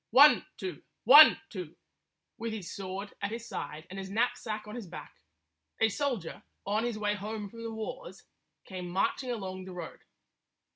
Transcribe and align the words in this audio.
One, 0.09 0.47
two! 0.57 0.81
One, 1.03 1.39
two! 1.49 1.75
With 2.39 2.53
his 2.53 2.71
sword 2.71 3.13
at 3.21 3.29
his 3.29 3.47
side 3.47 3.85
and 3.87 3.99
his 3.99 4.09
knapsack 4.09 4.67
on 4.67 4.73
his 4.73 4.87
back, 4.87 5.13
a 5.79 5.89
soldier, 5.89 6.41
on 6.65 6.85
his 6.85 6.97
way 6.97 7.13
home 7.13 7.51
from 7.51 7.61
the 7.61 7.71
wars, 7.71 8.23
came 8.65 8.89
marching 8.89 9.29
along 9.29 9.65
the 9.65 9.73
road. 9.73 9.99